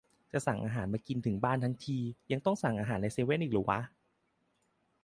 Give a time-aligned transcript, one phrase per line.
[0.31, 1.97] "จะสั่งอาหารมากินถึงบ้านทั้งที
[2.31, 3.79] ยังต้องสั่งอาหารในเซเว่นอีกเหรอวะ"